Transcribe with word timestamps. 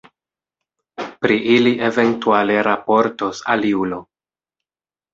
Pri 1.25 1.37
ili 1.57 1.75
eventuale 1.91 2.57
raportos 2.71 3.45
aliulo. 3.57 4.05